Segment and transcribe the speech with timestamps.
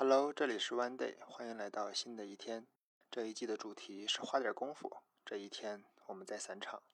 [0.00, 2.68] Hello，这里是 One Day，欢迎来到新的一天。
[3.10, 4.98] 这一季的主题是花点功夫。
[5.24, 6.84] 这一天我们在散场。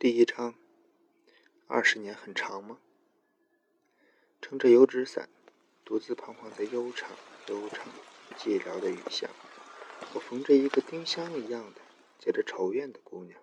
[0.00, 0.56] 第一章，
[1.68, 2.80] 二十年很长吗？
[4.42, 5.28] 撑着油纸伞，
[5.84, 7.08] 独自彷徨在悠长、
[7.46, 7.86] 悠长、
[8.36, 9.30] 寂寥的雨巷，
[10.12, 11.80] 我逢着一个丁香一样的、
[12.18, 13.40] 结着愁怨的姑娘。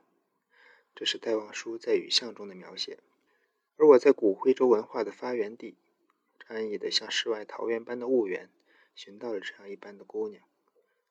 [0.94, 3.00] 这是戴望舒在雨巷中的描写，
[3.78, 5.78] 而我在古徽州文化的发源地。
[6.48, 8.52] 安逸的像世外桃源般的婺源，
[8.94, 10.44] 寻到了这样一般的姑娘，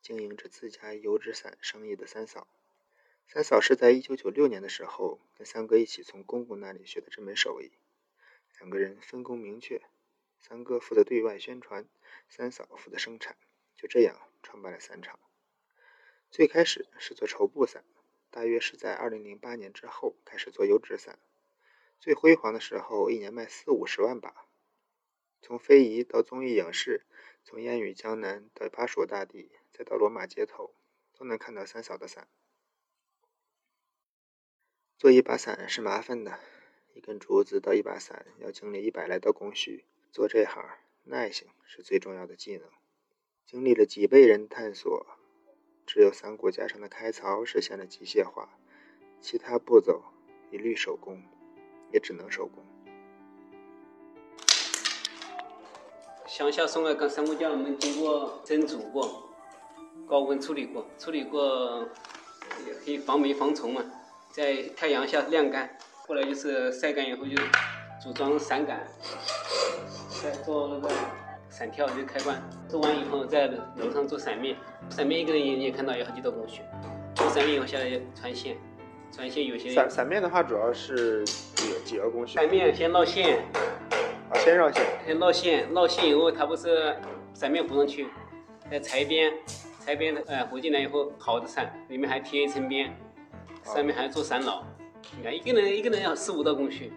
[0.00, 2.46] 经营着自家油纸伞生意的三嫂。
[3.26, 7.72] 三嫂是在一九九六年的时候跟三哥一起从公公那里学的这门手艺，
[8.60, 9.82] 两个人分工明确，
[10.38, 11.88] 三哥负责对外宣传，
[12.28, 13.36] 三嫂负责生产，
[13.74, 15.18] 就这样创办了伞厂。
[16.30, 17.82] 最开始是做绸布伞，
[18.30, 21.18] 大约是在二零零八年之后开始做油纸伞，
[21.98, 24.46] 最辉煌的时候一年卖四五十万把。
[25.46, 27.04] 从非遗到综艺影视，
[27.44, 30.74] 从烟雨江南到巴蜀大地，再到罗马街头，
[31.12, 32.26] 都能看到三嫂的伞。
[34.96, 36.40] 做一把伞是麻烦的，
[36.94, 39.84] 一根竹子到一把伞要经历一百来道工序。
[40.10, 40.64] 做这行，
[41.02, 42.66] 耐性是最重要的技能。
[43.44, 45.06] 经历了几辈人探索，
[45.84, 48.58] 只有伞骨架上的开槽实现了机械化，
[49.20, 50.02] 其他步骤
[50.50, 51.22] 一律手工，
[51.92, 52.64] 也只能手工。
[56.26, 59.30] 乡下送来个伞骨架，我们经过蒸煮过，
[60.08, 61.86] 高温处理过，处理过
[62.66, 63.84] 也可以防霉防虫嘛，
[64.30, 65.68] 在太阳下晾干，
[66.06, 67.36] 后来就是晒干以后就
[68.02, 68.86] 组装伞杆，
[70.22, 70.94] 再做那个
[71.50, 74.56] 伞跳就开关，做完以后在楼上做伞面，
[74.88, 76.62] 伞面一个人也也看到有好几道工序，
[77.14, 78.56] 做伞面以后下来穿线，
[79.12, 82.34] 穿线有些伞伞面的话主要是几几个工序？
[82.34, 83.44] 伞面先绕线。
[84.44, 86.94] 先绕线，先绕线，绕线以后，它不是
[87.32, 88.06] 伞面糊上去，
[88.70, 89.32] 再裁边，
[89.80, 92.94] 裁边，呃，糊进来以后，好的伞里面还贴一层边，
[93.62, 94.62] 上面还做伞脑。
[95.16, 96.92] 你看，一个人一个人要四五道工序。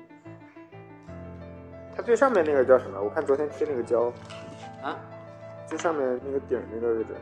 [1.95, 3.01] 它最上面那个叫什么？
[3.01, 4.11] 我看昨天贴那个胶。
[4.83, 4.99] 啊？
[5.65, 7.15] 最上面那个顶那个位置。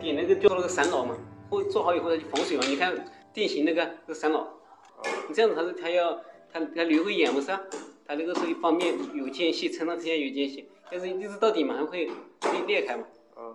[0.00, 1.16] 顶那个叫那个伞脑嘛，
[1.50, 2.64] 后做好以后它就防水嘛。
[2.66, 2.92] 你看
[3.32, 4.44] 定型那个是伞脑，
[5.28, 6.20] 你这样子它是它要
[6.52, 7.56] 它它留个眼不是？
[8.08, 12.08] 它这个是一方面有间隙，撑上之间有间隙，但是一直到底马上会
[12.40, 13.04] 会裂开嘛，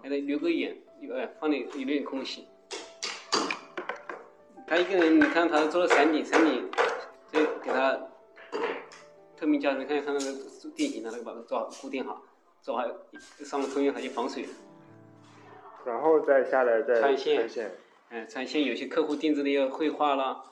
[0.03, 0.77] 还得留个眼，
[1.11, 2.45] 呃，放点留点空隙。
[4.67, 6.69] 他一个人，你看他做了伞顶，伞顶
[7.31, 7.99] 再给他
[9.35, 10.31] 透明胶，你看他那个
[10.75, 12.21] 定型，他那个把它做好固定好，
[12.61, 12.83] 做好
[13.39, 14.45] 上面透明它就防水。
[15.83, 17.71] 然后再下来再穿线，穿线，
[18.09, 20.43] 哎，穿线有些客户定制的要绘画啦，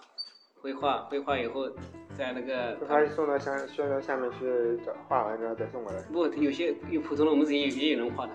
[0.59, 1.69] 绘画绘画以后。
[2.17, 6.01] 在那个，他送到下，需要到下面去找画完之后再送过来。
[6.11, 8.33] 不，有些有普通的，我们自己也有人画的，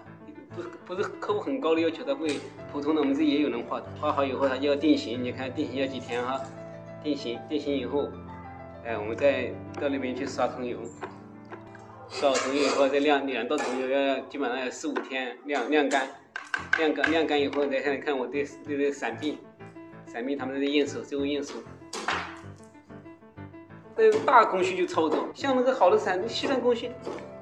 [0.54, 2.28] 不是不是客户很高的要求，他会
[2.72, 3.87] 普通的，我们自己也有人画的。
[4.00, 6.41] 画好以后，他就要定型，你看定型要几天哈？
[7.03, 8.09] 定型定型以后，
[8.84, 10.78] 哎，我们再到那边去刷桐油，
[12.08, 16.08] 刷好桐油以后再晾两道桐油，要基本上要四五天晾晾干，
[16.78, 19.38] 晾干晾干以后再看看我对对对伞壁，
[20.06, 21.54] 伞壁他们在验收，最后验收。
[23.97, 26.91] 那个大工序就操作，像那个好的伞，那细算工序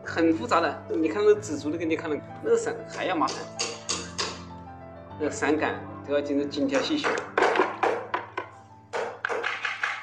[0.04, 0.82] 很复杂的。
[0.90, 3.44] 你看那个纸足那个，你看那个那个伞还要麻烦，
[5.18, 5.74] 那个伞杆
[6.06, 7.10] 都要经过精挑细选。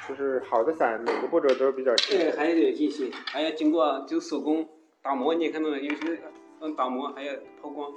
[0.06, 2.18] 就是好的伞，每个步骤都是比较细。
[2.18, 4.68] 对，还有点精细，还要经过就手工
[5.00, 5.34] 打磨。
[5.34, 6.20] 你看到有些
[6.60, 7.90] 嗯打磨还要抛光。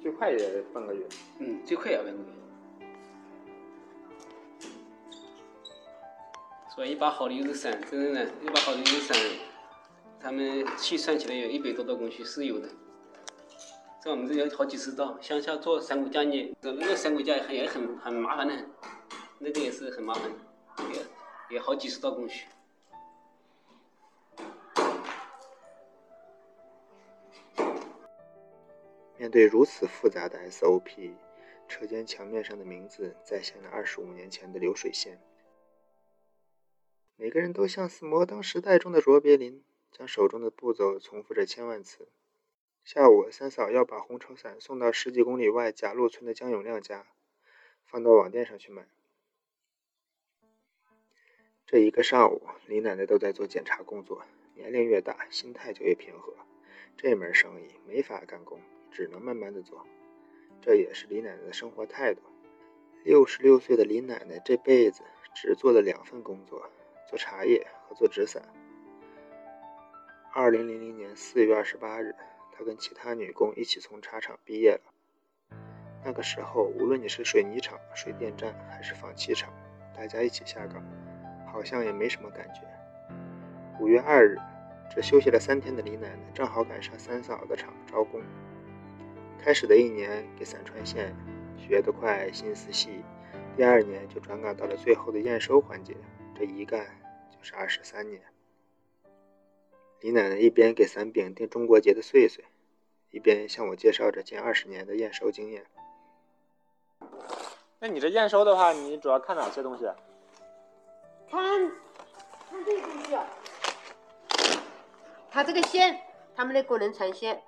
[0.00, 1.04] 最快也半个月。
[1.40, 2.18] 嗯，最快也半个月。
[6.84, 9.16] 一把好的油纸伞，真正的，一把好的油纸伞，
[10.18, 12.68] 他们细算起来有一百多道工序是有的。
[14.02, 18.54] 在我们这有好几十道，乡下做伞骨架呢，那个伞骨架也也很很麻烦的，
[19.38, 20.30] 那个也是很麻烦，
[20.92, 22.46] 也也好几十道工序。
[29.18, 31.12] 面对如此复杂的 SOP，
[31.68, 35.20] 车间墙面上的名字再现了二十五年前的流水线。
[37.20, 39.62] 每个人都像是摩登时代中的卓别林，
[39.92, 42.08] 将手中的步骤重复着千万次。
[42.82, 47.06] 下午，三嫂要把红绸伞送到十几公里外贾路村的江永亮家，
[47.84, 48.88] 放到网店上去卖。
[51.66, 54.22] 这一个上午，李奶奶都在做检查工作。
[54.54, 56.32] 年龄越大，心态就越平和。
[56.96, 59.86] 这门生意没法干工，只能慢慢的做。
[60.62, 62.22] 这也是李奶奶的生活态度。
[63.04, 65.02] 六十六岁的李奶奶这辈子
[65.34, 66.70] 只做了两份工作。
[67.10, 68.40] 做茶叶和做纸伞，
[70.32, 72.14] 二零零零年四月二十八日，
[72.52, 75.58] 他跟其他女工一起从茶厂毕业了。
[76.04, 79.52] 那个时候，无论你是水泥厂、水电站还是纺漆厂，
[79.96, 80.80] 大家一起下岗，
[81.52, 82.60] 好像也没什么感觉。
[83.80, 84.38] 五月二日，
[84.94, 88.22] 这休息了三天的李奶奶正好赶上三嫂的厂招工。
[89.42, 91.12] 开始的一年给散穿线，
[91.58, 93.02] 学得快，心思细。
[93.56, 95.96] 第二年就转岗到了最后的验收环节，
[96.40, 96.86] 这一干
[97.30, 98.22] 就是二十三年。
[100.00, 102.42] 李奶奶一边给伞柄钉中国结的穗穗，
[103.10, 105.66] 一边向我介绍着近二十年的验收经验。
[107.78, 109.84] 那你这验收的话，你主要看哪些东西？
[111.30, 111.42] 看，
[112.48, 113.26] 看这个东西啊。
[115.30, 116.00] 它这个线，
[116.34, 117.42] 他们的工人缠线，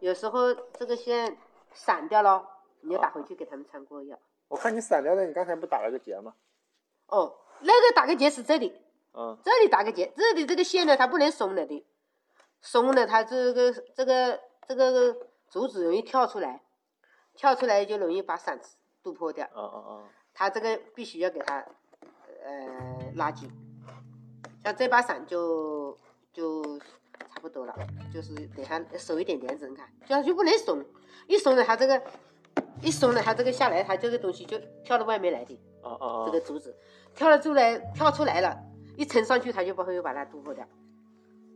[0.00, 1.38] 有时候这个线
[1.72, 2.46] 散掉了，
[2.82, 4.18] 你要打回去给他们缠过药。
[4.48, 6.34] 我看你散掉的，你刚才不打了个结吗？
[7.06, 8.72] 哦，那个打个结是这里，
[9.12, 11.86] 嗯，这里打个结，这里这个线呢，它不能松了的，
[12.60, 15.16] 松了它这个这个这个
[15.50, 16.62] 竹子容易跳出来，
[17.34, 18.60] 跳出来就容易把伞
[19.02, 19.48] 渡破掉。
[19.56, 21.64] 嗯嗯嗯，它这个必须要给它
[22.44, 23.50] 呃拉紧，
[24.64, 25.96] 像这把伞就
[26.32, 27.74] 就差不多了，
[28.12, 30.84] 就是等下收一点点子，你看，这样就不能松，
[31.26, 32.02] 一松了它这个
[32.82, 36.74] 一松了它这个下来，它这个东西就跳到外面来的，哦哦这个竹子
[37.14, 38.56] 跳了出来跳出来了，
[38.96, 40.66] 一撑上去它就不会把它突破掉，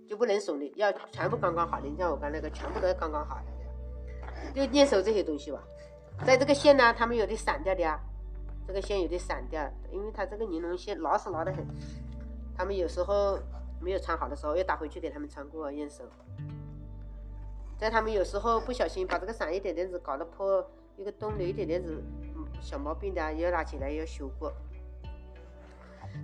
[0.09, 5.63] 就不能松的，要全部刚刚好的，你像我刚那个全部都要刚刚好的，就验收这些东西吧。
[6.27, 7.99] 在这个线呢，他们有的散掉的呀，
[8.67, 11.67] 这个线有的散掉，因为它这个尼龙线牢是牢得很。
[12.55, 13.39] 他们有时候
[13.81, 16.05] 没有穿好的时候，要打回去给他们穿过验收。
[17.79, 20.65] 在他们有时候不小心把这个伞一点点子搞得破
[20.97, 22.22] 一个洞的，一点点子嗯
[22.63, 24.53] 小毛病的要拿起来要修过。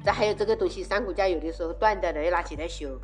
[0.05, 2.99] 再还有这个东西，三骨架有的时候断掉了要拿起来修，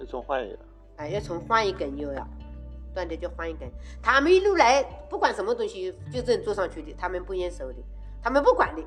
[0.00, 0.58] 要重换一个。
[0.96, 2.26] 哎，要重换一根又要。
[2.94, 3.70] 断掉就换一根。
[4.02, 7.76] 他们一路来，不管什么东西，就这样做上去的，他们不验收的，
[8.22, 8.82] 他们不管的，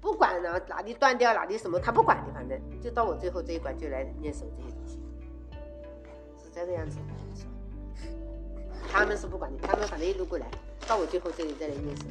[0.00, 4.98] 不管哪哪里断掉，哪里什么，他不管的，反正就到我最后这一关就来验收这些东西，
[6.42, 6.98] 是这个样子。
[8.90, 10.46] 他们是不管的，他们反正一路过来，
[10.86, 12.04] 到我最后这里再来验收，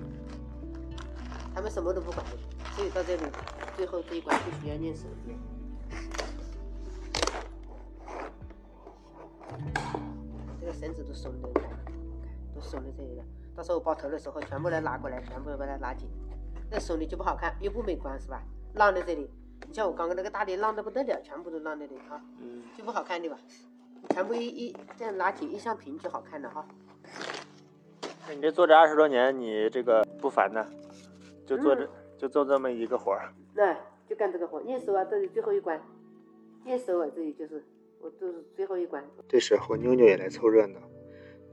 [1.59, 2.37] 他们什么都不管的，
[2.73, 3.23] 所以到这里
[3.75, 5.35] 最后这一关必须要验收的。
[10.61, 11.49] 这个绳子都松的，
[12.55, 13.23] 都松在这里了。
[13.57, 16.07] 到时候我包头的时候，全部来拉过来，全部把它拉紧。
[16.71, 18.41] 那松的就不好看，又不美观，是吧？
[18.75, 19.29] 浪在这里，
[19.67, 23.37] 你像我刚刚那个大的浪的不得了，全部都浪在这里哈，嗯，就不好看对吧？
[24.11, 26.65] 全部一一这样拉紧，一上平就好看了哈。
[28.29, 30.65] 那你这做这二十多年，你这个不烦呢？
[31.49, 33.33] 就做这、嗯就做这么一个活儿。
[33.55, 33.73] 那
[34.07, 35.81] 就干这个活，验收啊，这里最后一关，
[36.65, 37.63] 验收啊，这里就是
[37.99, 39.03] 我就是最后一关。
[39.27, 40.79] 这时候妞妞也来凑热闹。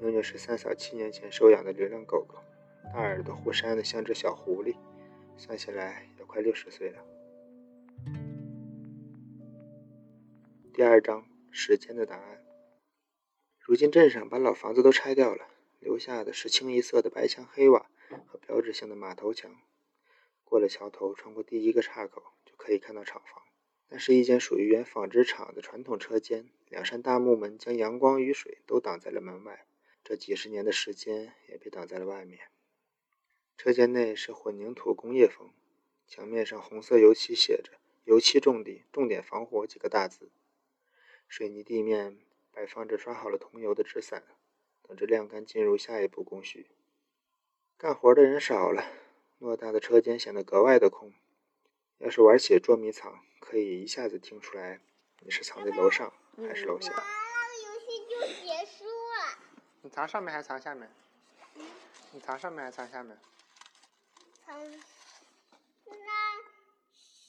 [0.00, 2.34] 妞妞是三嫂七年前收养的流浪狗狗，
[2.92, 4.76] 大耳朵忽扇的像只小狐狸，
[5.36, 6.98] 算起来也快六十岁了。
[10.74, 12.42] 第二章时间的答案。
[13.60, 15.46] 如今镇上把老房子都拆掉了，
[15.80, 17.86] 留下的是清一色的白墙黑瓦
[18.26, 19.50] 和标志性的马头墙。
[20.46, 23.42] 过了桥头，穿过第一个岔口，就可以看到厂房。
[23.88, 29.66] 那是一间属于原纺织厂的传统车间，两扇大木门将阳光雨水都挡在了门外。
[30.02, 32.48] 这几十年的时间也被挡在了外面。
[33.58, 35.50] 车间内是混凝土工业风，
[36.06, 37.72] 墙面上红色油漆写着
[38.06, 40.30] “油漆重地，重点防火”几个大字。
[41.26, 42.18] 水泥地面
[42.52, 44.22] 摆放着刷好了桐油的纸伞，
[44.82, 46.68] 等着晾干进入下一步工序。
[47.76, 48.84] 干活的人少了，
[49.38, 51.12] 偌大的车间显得格外的空。
[51.98, 54.80] 要是玩起捉迷藏，可以一下子听出来
[55.20, 56.90] 你是藏在楼上还是楼下。
[56.90, 57.02] 那个
[57.64, 59.38] 游戏就结束了。
[59.82, 60.90] 你藏上面还是藏下面？
[62.12, 63.18] 你藏上面还是藏下面？
[64.44, 64.58] 藏
[65.86, 65.96] 那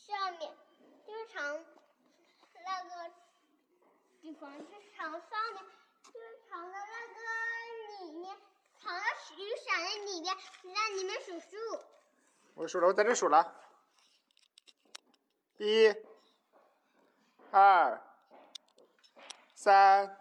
[0.06, 0.52] 上面
[1.06, 1.66] 就是藏
[2.54, 3.12] 那个
[4.22, 5.20] 地方，就是藏上
[5.54, 5.64] 面，
[6.14, 8.36] 就是藏到那个里面，
[8.82, 9.04] 藏到
[9.38, 11.56] 雨伞的里面，让你们数数。
[12.58, 13.54] 我数了，我在这数了。
[15.58, 15.94] 一、
[17.52, 18.02] 二、
[19.54, 20.18] 三、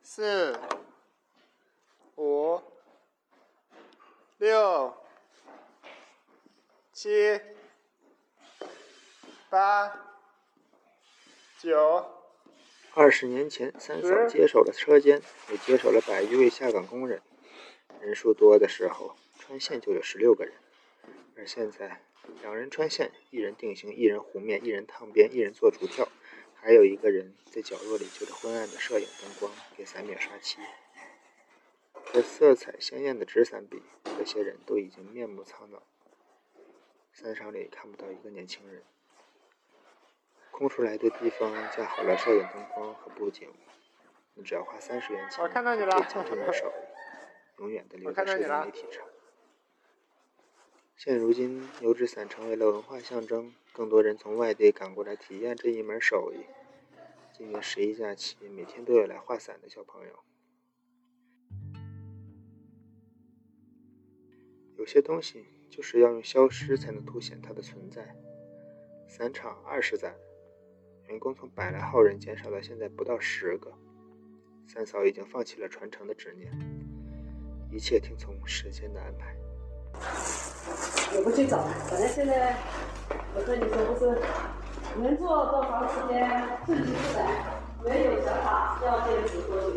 [0.00, 0.56] 四、
[2.16, 2.62] 五、
[4.38, 4.96] 六、
[6.92, 7.40] 七、
[9.50, 9.92] 八、
[11.58, 12.06] 九。
[12.94, 17.20] 二十年前，三嫂接手了车间，也接手了百余位下岗工人。
[18.00, 20.54] 人数多的时候，川县就有十六个人，
[21.36, 22.00] 而现在
[22.42, 26.08] 两人穿线，一人定型，一人弧面，一人烫边，一人做竹跳，
[26.54, 30.58] 还有一个人在角落里就着昏暗的摄影灯光给伞面刷漆。
[31.92, 33.82] 和色彩鲜艳的纸伞比，
[34.18, 35.82] 这些人都已经面目苍老。
[37.12, 38.82] 伞场里看不到一个年轻人。
[40.50, 43.50] 空出来的地方架好了摄影灯光和布景，
[44.34, 46.70] 你只要花三十元钱，我看到你了可以将他们手
[47.58, 49.02] 永远的留在社交媒体上。
[50.96, 56.44] 现如今，油纸伞成为了文化象征，更多人从外地赶过来体验这一门手艺。
[57.32, 60.24] 今年十一假期，每天都有来画伞的小朋友。
[64.76, 68.14] 有些东西就是要用消失才能凸显它的存在。
[69.08, 70.14] 伞厂二十载，
[71.08, 73.72] 员工从百来号人减少到现在不到十个。
[74.68, 76.52] 三嫂已经放弃了传承的执念，
[77.72, 79.36] 一切听从时间的安排。
[81.14, 82.56] 也不去找，反正现在
[83.34, 84.18] 我跟你说不是，
[84.96, 87.26] 能做多长时间顺其自然，
[87.84, 89.72] 没有想法要坚持多久。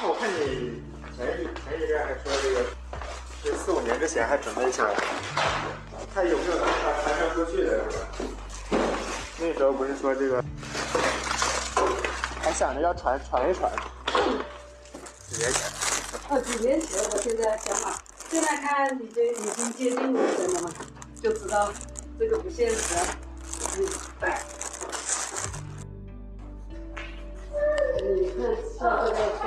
[0.00, 0.82] 那我看你
[1.16, 2.56] 前一前一阵还说这个，
[3.44, 4.86] 这四五年之前还准备想
[6.12, 8.04] 看有没有能传传承出去的，是吧？
[9.40, 10.44] 那时候不是说这个，
[12.40, 13.70] 还想着要传传一传，
[15.28, 15.60] 几年前。
[16.30, 17.98] 哦，几年前我现在想法，
[18.30, 20.70] 现在看已经已经接近尾声了嘛，
[21.20, 21.70] 就知道
[22.18, 22.94] 这个不现实。
[23.76, 23.84] 嗯，
[24.20, 24.30] 对。
[28.00, 28.40] 你看
[28.78, 29.44] 像这个刷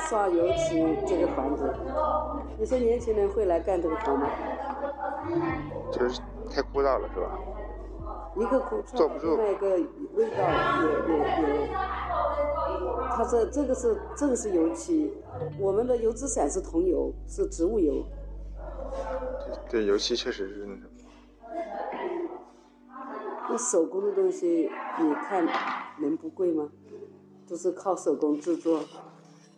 [0.00, 1.74] 刷油漆这个房子，
[2.58, 4.28] 你说年轻人会来干这个活吗？
[5.90, 6.20] 就是
[6.50, 7.38] 太枯燥了，是吧？
[8.36, 9.70] 一个枯坐不住另外一个
[10.14, 10.36] 味道
[10.82, 11.70] 也也也，
[13.14, 15.12] 它这这个是这个是油漆，
[15.58, 18.04] 我们的油纸伞是桐油，是植物油。
[19.70, 20.88] 对，油漆确实是那什么。
[23.48, 25.46] 那手工的东西，你看
[26.00, 26.70] 能不贵吗？
[27.46, 28.80] 都是靠手工制作，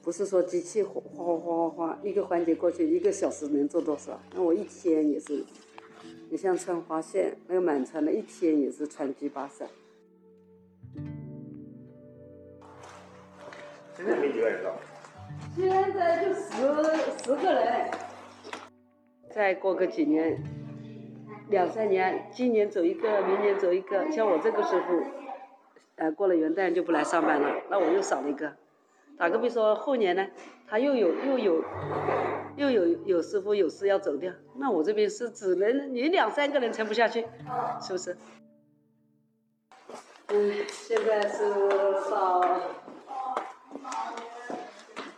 [0.03, 4.21] 不是说机器哗哗哗哗哗一个环节过去一个小时能做多少？
[4.35, 5.45] 那我一天也是，
[6.29, 9.69] 你像穿花线那个满穿的，一天也是穿几把伞。
[14.17, 14.75] 没几个人了。
[15.57, 16.51] 现在就十
[17.25, 17.91] 十个人，
[19.33, 20.43] 再过个几年，
[21.49, 24.11] 两三年，今年走一个，明年走一个。
[24.11, 25.03] 像我这个师傅，
[25.97, 28.53] 呃，过了元旦就不来上班了，那我又少了一个。
[29.17, 30.27] 打个比说，后年呢，
[30.67, 31.65] 他又有又有
[32.57, 37.25] 又有有师傅有事要走掉，那我这边是只能你两三个人撑不下去，
[37.81, 38.17] 是不是？
[40.29, 41.49] 嗯，现在是
[42.11, 42.41] 到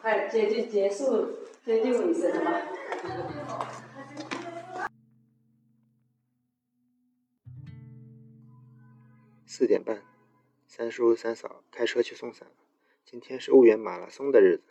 [0.06, 2.62] 快接近结束，接近尾声了嘛。
[9.44, 10.04] 四点半，
[10.68, 12.46] 三叔三嫂开车去送伞。
[13.04, 14.62] 今天是婺源马拉松的日子，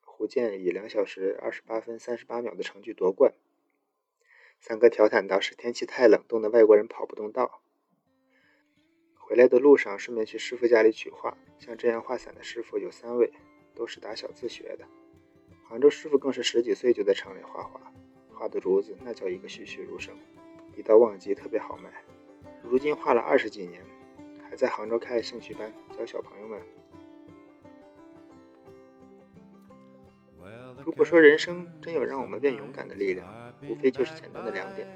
[0.00, 3.34] 胡健以两小时二十八分三十八秒的成绩夺冠。
[4.58, 7.60] 三哥调侃道：“是天气太冷，冻得外国人跑不动道。”
[9.20, 11.36] 回来的路上，顺便去师傅家里取画。
[11.58, 13.30] 像这样画伞的师傅有三位，
[13.74, 14.84] 都是打小自学的。
[15.66, 17.92] 杭州师傅更是十几岁就在厂里画画，
[18.32, 20.14] 画的竹子那叫一个栩栩如生，
[20.76, 21.90] 一到旺季特别好卖。
[22.62, 23.82] 如今画了二十几年，
[24.48, 26.60] 还在杭州开了兴趣班，教小朋友们。
[30.84, 34.86] 如果说人生真有让我们变勇敢的力量，无非就是简单的两点：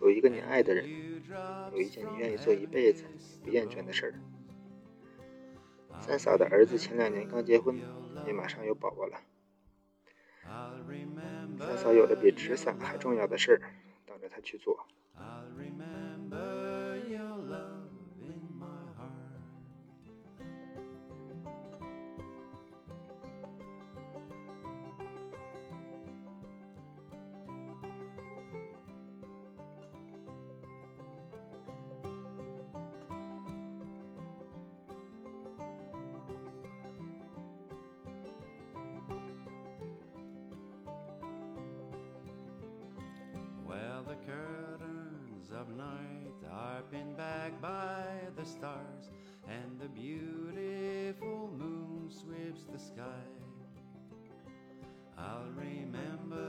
[0.00, 0.88] 有一个你爱的人，
[1.72, 3.04] 有一件你愿意做一辈子
[3.44, 4.14] 不厌倦的事儿。
[6.00, 7.80] 三嫂的儿子前两年刚结婚，
[8.26, 9.20] 也马上有宝宝了。
[11.58, 13.60] 三嫂有了比纸伞还重要的事儿，
[14.06, 14.86] 等着他去做。
[45.60, 48.04] Of night are pinned back by
[48.36, 49.10] the stars,
[49.48, 53.24] and the beautiful moon sweeps the sky.
[55.16, 55.58] I'll remember.
[55.58, 56.47] I'll remember.